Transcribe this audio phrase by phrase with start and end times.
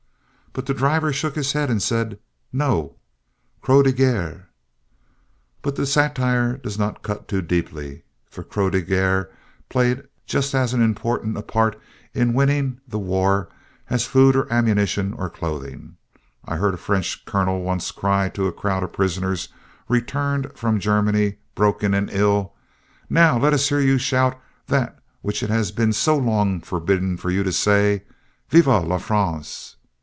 [0.53, 2.19] But the driver shook his head and said,
[2.51, 2.97] 'No;
[3.61, 4.49] Croix de Guerre.'"
[5.61, 9.31] But the satire does not cut too deeply, for Croix de Guerre
[9.69, 11.79] played just as important a part
[12.13, 13.47] in winning the war
[13.89, 15.95] as food or ammunition or clothing.
[16.43, 19.47] I heard a French colonel once cry to a crowd of prisoners
[19.87, 22.53] returned from Germany, broken and ill:
[23.09, 24.37] "Now, let us hear you shout
[24.67, 28.03] that which it has been so long forbidden to you to say,
[28.49, 29.77] 'Vive la France!'"